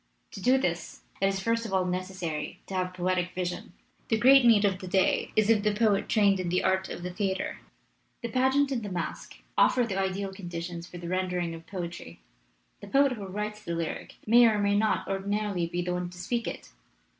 To 0.31 0.41
do 0.41 0.57
this 0.57 1.03
it 1.21 1.27
is 1.27 1.39
first 1.39 1.63
of 1.63 1.71
all 1.73 1.85
necessary 1.85 2.59
to 2.65 2.73
have 2.73 2.87
the 2.91 2.97
poetic 2.97 3.35
vision. 3.35 3.73
The 4.07 4.17
great 4.17 4.43
need 4.43 4.65
of 4.65 4.79
the 4.79 4.87
day 4.87 5.31
is 5.35 5.51
of 5.51 5.61
the 5.61 5.75
poet 5.75 6.09
trained 6.09 6.39
in 6.39 6.49
the 6.49 6.63
art 6.63 6.89
of 6.89 7.03
the 7.03 7.13
theater. 7.13 7.59
"The 8.23 8.29
pageant 8.29 8.71
and 8.71 8.81
the 8.81 8.89
masque 8.89 9.35
offer 9.55 9.83
the 9.83 9.99
ideal 9.99 10.33
conditions 10.33 10.87
for 10.87 10.97
the 10.97 11.07
rendering 11.07 11.53
of 11.53 11.67
poetry. 11.67 12.19
The 12.79 12.87
poet 12.87 13.11
who 13.11 13.27
writes 13.27 13.61
the 13.61 13.75
lyric 13.75 14.15
may 14.25 14.47
or 14.47 14.57
may 14.57 14.75
not 14.75 15.07
ordinarily 15.07 15.67
be 15.67 15.83
the 15.83 15.93
one 15.93 16.09
to 16.09 16.17
speak 16.17 16.47
it. 16.47 16.71